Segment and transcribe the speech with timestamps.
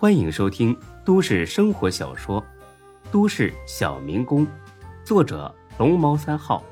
[0.00, 0.74] 欢迎收听
[1.04, 2.40] 都市生活小说
[3.12, 4.46] 《都市小民工》，
[5.04, 6.64] 作者龙猫三号，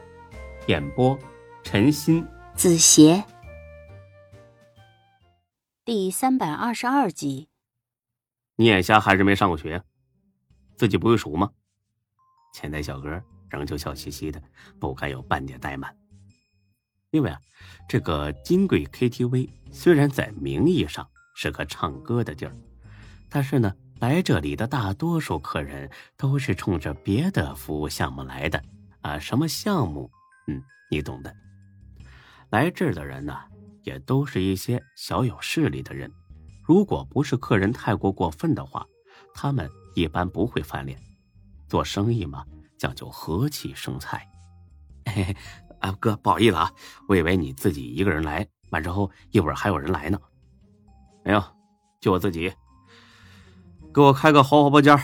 [0.66, 1.14] 演播
[1.62, 3.22] 陈鑫、子邪，
[5.84, 7.50] 第三百二十二集。
[8.56, 9.84] 你眼瞎还是没上过学？
[10.78, 11.50] 自己不会数吗？
[12.54, 14.42] 前台小哥仍旧笑嘻嘻的，
[14.80, 15.94] 不敢有半点怠慢。
[17.10, 17.38] 因为啊，
[17.86, 21.06] 这个金贵 KTV 虽然在名义上
[21.36, 22.56] 是个唱歌的地儿，
[23.30, 28.62] 但是呢，来这里的大多数客人都是冲着别的服务项目来的
[29.00, 29.18] 啊。
[29.18, 30.10] 什么项目？
[30.46, 31.34] 嗯，你懂的。
[32.50, 33.36] 来这儿的人呢，
[33.82, 36.10] 也都是一些小有势力的人。
[36.64, 38.86] 如果不是客人太过过分的话，
[39.34, 40.98] 他们一般不会翻脸。
[41.68, 42.44] 做生意嘛，
[42.78, 44.26] 讲究和气生财。
[45.06, 45.36] 嘿嘿。
[45.80, 46.72] 啊，哥，不好意思啊，
[47.08, 50.18] 我以为你自己一个人来，完之后一会儿还有人来呢。
[51.24, 51.40] 没有，
[52.00, 52.52] 就我自己。
[53.98, 54.96] 给我开个豪华包间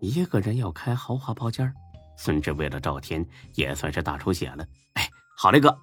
[0.00, 1.72] 一个人要开豪华包间
[2.16, 4.66] 孙志为了赵天也算是大出血了。
[4.94, 5.78] 哎，好嘞，哥，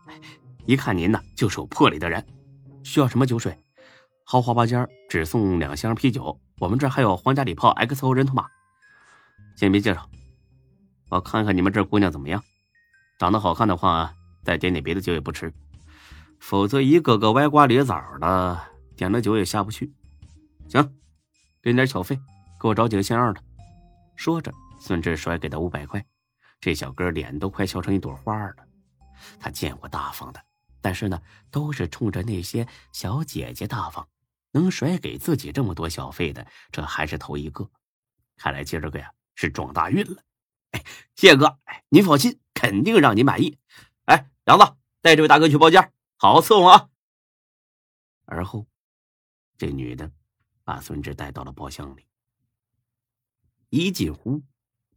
[0.65, 2.21] 一看您呢就是有魄力的人。
[2.83, 3.57] 需要什么酒水？
[4.25, 8.45] 豪华包间只送两箱啤酒，我们这还有皇家礼炮 XO 人头马。
[9.55, 10.05] 先别介绍，
[11.11, 12.43] 我看看你们这姑娘怎么样。
[13.17, 15.53] 长得好看的话，再点点别的酒也不迟，
[16.37, 18.59] 否则一个个歪瓜裂枣的，
[18.97, 19.93] 点了酒也下不去。
[20.67, 20.98] 行，
[21.61, 22.15] 给你点小费，
[22.59, 23.43] 给我找几个像样的。
[24.15, 26.05] 说着，孙志甩给他五百块，
[26.61, 28.55] 这小哥脸都快笑成一朵花了。
[29.39, 30.41] 他见过大方的，
[30.79, 31.21] 但是呢，
[31.51, 34.07] 都是冲着那些小姐姐大方，
[34.51, 37.69] 能甩给自己这么多小费的，这还是头一个。
[38.37, 40.23] 看来今儿个呀，是撞大运了。
[40.71, 40.83] 哎，
[41.15, 43.57] 谢哥，哎，您放心，肯定让您满意。
[44.05, 46.87] 哎，杨子，带这位大哥去包间，好好伺候啊。
[48.25, 48.65] 而后，
[49.57, 50.09] 这女的
[50.69, 52.05] 把孙志带到了包厢里。
[53.69, 54.43] 一进屋，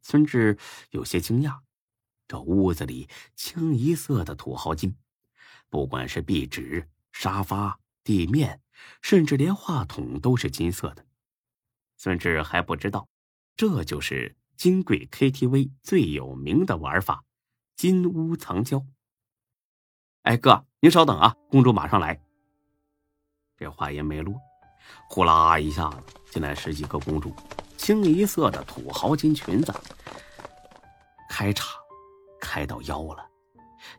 [0.02, 0.58] 孙志
[0.90, 1.60] 有些惊讶，
[2.28, 4.94] 这屋子里清一色的土豪金，
[5.70, 8.60] 不管是壁纸、沙发、地面，
[9.00, 11.06] 甚至连话筒都是金色的。
[11.96, 13.08] 孙志还不知道，
[13.56, 14.36] 这就是。
[14.54, 17.24] 金贵 KTV 最有名的玩法，
[17.74, 18.86] 金屋藏娇。
[20.20, 22.22] 哎，哥，您稍等啊，公主马上来。
[23.56, 24.38] 这话音没落，
[25.08, 25.96] 呼啦一下子
[26.30, 27.34] 进来十几个公主，
[27.76, 29.72] 清一色的土豪金裙子，
[31.28, 31.66] 开叉，
[32.40, 33.24] 开到腰了，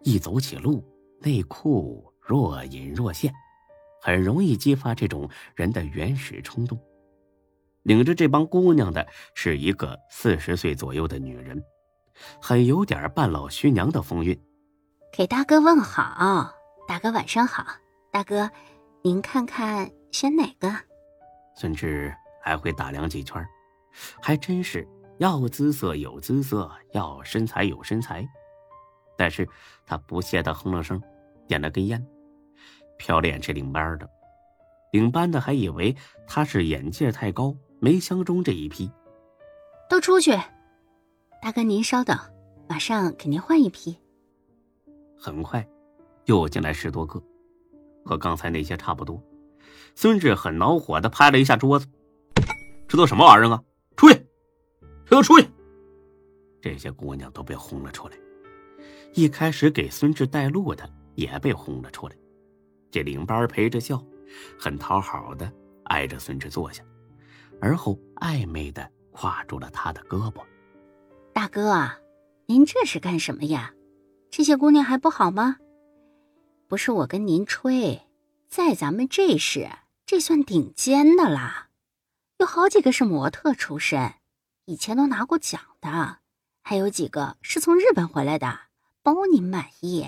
[0.01, 0.83] 一走起路，
[1.19, 3.33] 内裤若隐若现，
[4.01, 6.79] 很容易激发这种人的原始冲动。
[7.83, 9.05] 领着这帮姑娘的
[9.35, 11.61] 是一个四十岁左右的女人，
[12.41, 14.39] 很有点半老徐娘的风韵。
[15.11, 16.53] 给大哥问好，
[16.87, 17.65] 大哥晚上好，
[18.09, 18.49] 大哥，
[19.03, 20.71] 您看看选哪个？
[21.55, 23.43] 孙志还会打量几圈，
[24.21, 24.87] 还真是
[25.17, 28.25] 要姿色有姿色，要身材有身材。
[29.17, 29.47] 但是
[29.87, 31.01] 他不屑的哼了声，
[31.47, 32.05] 点了根烟。
[32.99, 34.07] 瞟了眼这领班的，
[34.91, 35.95] 领班的还以为
[36.27, 37.53] 他是眼界太高。
[37.79, 38.89] 没相中这一批，
[39.89, 40.31] 都出去。
[41.41, 42.17] 大哥，您稍等，
[42.69, 43.99] 马上给您换一批。
[45.19, 45.67] 很快，
[46.25, 47.21] 又进来十多个，
[48.05, 49.21] 和刚才那些差不多。
[49.95, 51.87] 孙志很恼火的拍了一下桌子
[52.87, 53.63] ：“这都什么玩意儿啊？
[53.95, 54.15] 出去！
[55.05, 55.47] 给我出去！”
[56.61, 58.17] 这些姑娘都被轰了出来。
[59.13, 62.15] 一开始给孙志带路的也被轰了出来。
[62.89, 64.03] 这领班陪着笑，
[64.59, 65.51] 很讨好的
[65.85, 66.83] 挨着孙志坐下。
[67.61, 70.41] 而后暧昧的挎住了他的胳膊，
[71.31, 71.97] 大哥啊，
[72.47, 73.73] 您这是干什么呀？
[74.29, 75.57] 这些姑娘还不好吗？
[76.67, 78.01] 不是我跟您吹，
[78.47, 79.69] 在咱们这市，
[80.15, 81.69] 这算顶尖的啦，
[82.37, 84.13] 有好几个是模特出身，
[84.65, 86.19] 以前都拿过奖的，
[86.61, 88.59] 还有几个是从日本回来的，
[89.01, 90.07] 包你满意。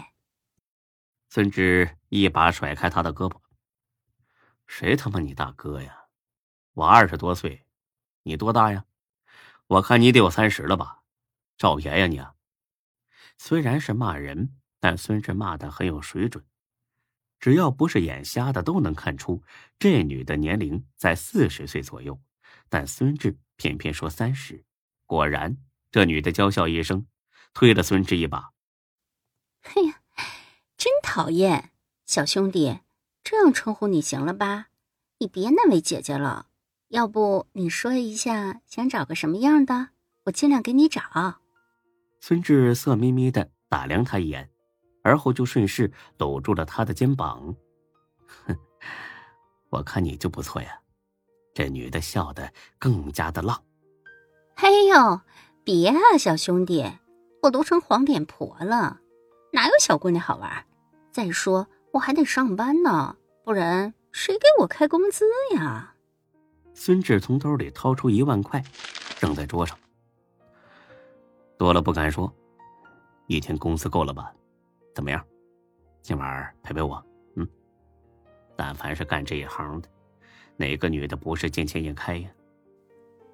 [1.27, 3.37] 孙志一把甩开他的胳膊，
[4.67, 6.03] 谁他妈你大哥呀？
[6.75, 7.65] 我二十多岁，
[8.21, 8.85] 你多大呀？
[9.65, 11.01] 我看你得有三十了吧？
[11.57, 12.23] 赵便呀你！
[13.39, 16.45] 虽然是骂人，但孙志骂的很有水准。
[17.39, 19.43] 只要不是眼瞎的，都能看出
[19.77, 22.19] 这女的年龄在四十岁左右。
[22.69, 24.63] 但孙志偏偏说三十。
[25.05, 25.57] 果然，
[25.91, 27.05] 这女的娇笑一声，
[27.53, 28.51] 推了孙志一把。
[29.63, 30.01] 哎呀，
[30.77, 31.71] 真讨厌！
[32.05, 32.79] 小兄弟，
[33.23, 34.67] 这样称呼你行了吧？
[35.19, 36.47] 你别难为姐姐了。
[36.89, 39.89] 要不你说一下想找个什么样的，
[40.25, 41.41] 我尽量给你找。
[42.19, 44.49] 孙志色眯眯的打量他一眼，
[45.05, 47.55] 而后就顺势搂住了他的肩膀。
[48.47, 48.57] 哼，
[49.69, 50.79] 我看你就不错呀，
[51.53, 53.63] 这女的笑得更加的浪。
[54.55, 55.21] 哎呦，
[55.63, 56.91] 别啊，小兄弟，
[57.43, 58.99] 我都成黄脸婆了，
[59.53, 60.65] 哪有小姑娘好玩？
[61.11, 65.93] 再说我还得上班呢，不然谁给我开工资呀？
[66.73, 68.63] 孙志从兜里掏出一万块，
[69.21, 69.77] 扔在桌上。
[71.59, 72.33] 多了不敢说，
[73.27, 74.33] 一天工资够了吧？
[74.95, 75.23] 怎么样？
[76.01, 77.05] 今晚陪陪我？
[77.35, 77.47] 嗯。
[78.55, 79.89] 但凡是干这一行的，
[80.55, 82.29] 哪个女的不是见钱眼开呀？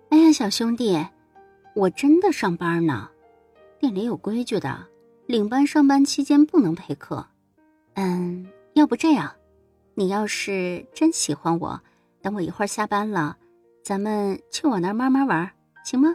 [0.09, 0.97] 哎呀，小兄弟，
[1.75, 3.09] 我真的上班呢，
[3.79, 4.87] 店里有规矩的，
[5.27, 7.25] 领班上班期间不能陪客。
[7.93, 9.31] 嗯，要不这样，
[9.93, 11.79] 你要是真喜欢我，
[12.23, 13.37] 等我一会儿下班了，
[13.83, 15.49] 咱们去我那儿慢慢玩，
[15.85, 16.09] 行吗？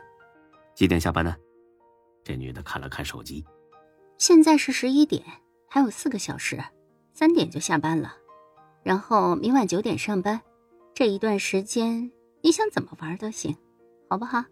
[0.74, 1.36] 几点下班呢？
[2.24, 3.46] 这女的看了看手机，
[4.18, 5.22] 现在是十一点，
[5.68, 6.62] 还有四个小时，
[7.12, 8.14] 三点就下班了。
[8.82, 10.40] 然后明晚九点上班，
[10.94, 12.10] 这一段时间
[12.42, 13.56] 你想怎么玩都行，
[14.08, 14.44] 好不好？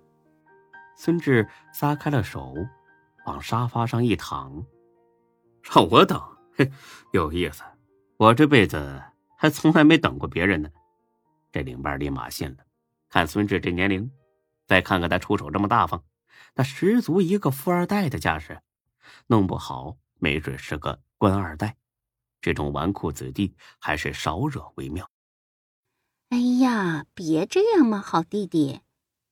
[0.97, 2.55] 孙志撒开了手，
[3.27, 4.65] 往沙发上一躺，
[5.63, 6.21] 让我等，
[6.57, 6.71] 嘿，
[7.13, 7.63] 有意思。
[8.17, 9.03] 我这辈子
[9.37, 10.69] 还从来没等过别人呢。
[11.51, 12.59] 这领班立马信了，
[13.09, 14.11] 看孙志这年龄，
[14.67, 16.05] 再看看他出手这么大方。
[16.55, 18.61] 那十足一个富二代的架势，
[19.27, 21.77] 弄不好没准是个官二代。
[22.41, 25.11] 这种纨绔子弟还是少惹为妙。
[26.29, 28.81] 哎呀，别这样嘛，好弟弟，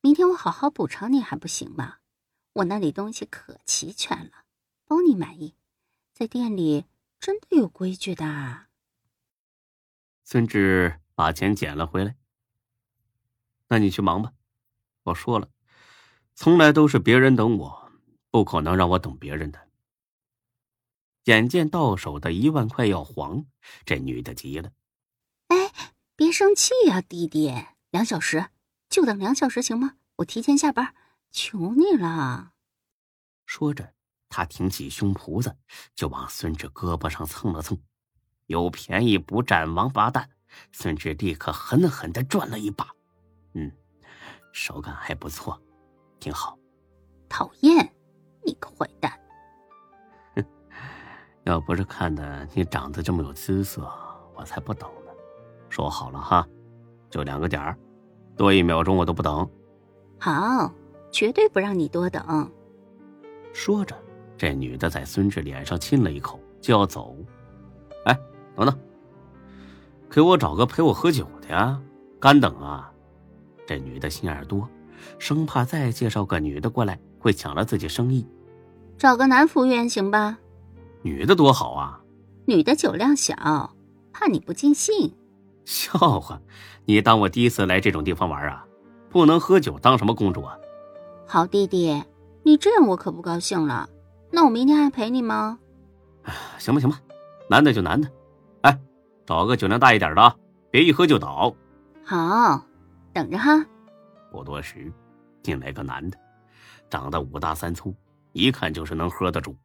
[0.01, 1.97] 明天我好好补偿你还不行吗？
[2.53, 4.45] 我那里东西可齐全了，
[4.85, 5.55] 包你满意。
[6.13, 6.85] 在店里
[7.19, 8.67] 真的有规矩的。
[10.23, 12.15] 孙志把钱捡了回来。
[13.67, 14.33] 那你去忙吧，
[15.03, 15.49] 我说了。
[16.35, 17.82] 从来都是别人等我，
[18.33, 19.69] 不可能让我等别人的。
[21.25, 23.45] 眼见到手的一万块要黄，
[23.85, 24.71] 这女的急了
[25.49, 25.71] ：“哎，
[26.15, 27.53] 别生气呀，弟弟，
[27.91, 28.47] 两小时
[28.89, 29.97] 就等两小时行吗？
[30.15, 30.95] 我提前下班，
[31.29, 32.53] 求你了。”
[33.45, 33.93] 说着，
[34.29, 35.55] 她挺起胸脯子
[35.93, 37.79] 就往孙志胳膊上蹭了蹭，
[38.47, 40.27] 有便宜不占王八蛋。
[40.71, 42.89] 孙志立刻狠狠的转了一把，
[43.53, 43.71] 嗯，
[44.51, 45.61] 手感还不错。
[46.19, 46.57] 挺好，
[47.29, 47.95] 讨厌，
[48.45, 49.11] 你个坏蛋！
[50.35, 50.45] 哼，
[51.43, 53.89] 要不是看的你长得这么有姿色，
[54.35, 55.11] 我才不等呢。
[55.69, 56.47] 说好了哈，
[57.09, 57.77] 就两个点儿，
[58.35, 59.49] 多一秒钟我都不等。
[60.19, 60.71] 好，
[61.11, 62.51] 绝对不让你多等。
[63.53, 63.95] 说着，
[64.37, 67.15] 这女的在孙志脸上亲了一口，就要走。
[68.05, 68.19] 哎，
[68.55, 68.79] 等等，
[70.09, 71.81] 给我找个陪我喝酒的呀！
[72.19, 72.91] 干等啊！
[73.65, 74.67] 这女的心眼多。
[75.19, 78.27] 生怕再介绍个女的过来会抢了自己生意，
[78.97, 80.37] 找个男服务员行吧？
[81.01, 81.99] 女的多好啊！
[82.45, 83.35] 女的酒量小，
[84.11, 85.13] 怕你不尽兴。
[85.65, 86.41] 笑话，
[86.85, 88.65] 你当我第一次来这种地方玩啊？
[89.09, 90.57] 不能喝酒当什么公主啊？
[91.25, 92.03] 好弟弟，
[92.43, 93.89] 你这样我可不高兴了。
[94.31, 95.59] 那我明天还陪你吗？
[96.57, 96.99] 行吧行吧，
[97.49, 98.09] 男的就男的，
[98.61, 98.79] 哎，
[99.25, 100.35] 找个酒量大一点的啊，
[100.71, 101.55] 别一喝就倒。
[102.03, 102.61] 好，
[103.13, 103.65] 等着哈。
[104.33, 104.91] 不多时，
[105.43, 106.17] 进来个男的，
[106.89, 107.95] 长得五大三粗，
[108.31, 109.55] 一看就是能喝的主。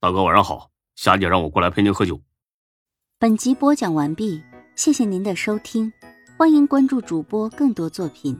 [0.00, 2.20] 大哥晚上好，霞姐让我过来陪您喝酒。
[3.20, 4.42] 本集播讲完毕，
[4.74, 5.92] 谢谢您的收听，
[6.36, 8.36] 欢迎关注主播更多作品。